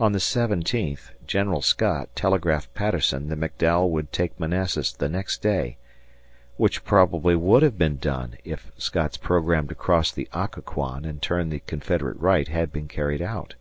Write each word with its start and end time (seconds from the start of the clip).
On 0.00 0.10
the 0.10 0.18
seventeenth 0.18 1.12
General 1.28 1.62
Scott 1.62 2.08
telegraphed 2.16 2.74
Patterson 2.74 3.28
that 3.28 3.38
McDowell 3.38 3.88
would 3.88 4.10
take 4.10 4.40
Manassas 4.40 4.92
the 4.92 5.08
next 5.08 5.42
day, 5.42 5.76
which 6.56 6.82
probably 6.82 7.36
would 7.36 7.62
have 7.62 7.78
been 7.78 7.98
done 7.98 8.36
if 8.42 8.72
Scott's 8.76 9.16
program 9.16 9.68
to 9.68 9.76
cross 9.76 10.10
the 10.10 10.28
Occoquan 10.32 11.04
and 11.04 11.22
turn 11.22 11.50
the 11.50 11.60
Confederate 11.60 12.16
right 12.18 12.48
had 12.48 12.72
been 12.72 12.88
carried 12.88 13.22
out. 13.22 13.54